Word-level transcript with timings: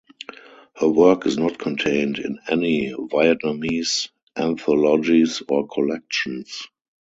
Her 0.77 0.89
work 0.89 1.27
is 1.27 1.37
not 1.37 1.59
contained 1.59 2.17
in 2.17 2.39
any 2.49 2.91
Vietnamese 2.91 4.09
anthologies 4.35 5.43
or 5.47 5.67
collections. 5.67 6.63